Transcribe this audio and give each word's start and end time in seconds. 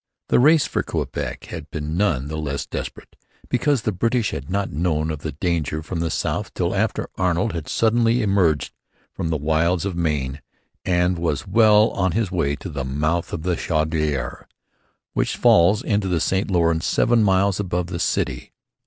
The 0.29 0.39
race 0.39 0.65
for 0.65 0.81
Quebec 0.81 1.43
had 1.51 1.69
been 1.69 1.95
none 1.95 2.27
the 2.27 2.39
less 2.39 2.65
desperate 2.65 3.15
because 3.49 3.83
the 3.83 3.91
British 3.91 4.31
had 4.31 4.49
not 4.49 4.71
known 4.71 5.11
of 5.11 5.19
the 5.19 5.33
danger 5.33 5.83
from 5.83 5.99
the 5.99 6.09
south 6.09 6.51
till 6.55 6.73
after 6.73 7.07
Arnold 7.19 7.53
had 7.53 7.67
suddenly 7.69 8.23
emerged 8.23 8.73
from 9.13 9.29
the 9.29 9.37
wilds 9.37 9.85
of 9.85 9.95
Maine 9.95 10.41
and 10.83 11.19
was 11.19 11.45
well 11.45 11.91
on 11.91 12.13
his 12.13 12.31
way 12.31 12.55
to 12.55 12.69
the 12.69 12.83
mouth 12.83 13.31
of 13.31 13.43
the 13.43 13.55
Chaudiere, 13.55 14.47
which 15.13 15.37
falls 15.37 15.83
into 15.83 16.07
the 16.07 16.19
St 16.19 16.49
Lawrence 16.49 16.87
seven 16.87 17.21
miles 17.21 17.59
above 17.59 17.85
the 17.85 17.99
city. 17.99 18.53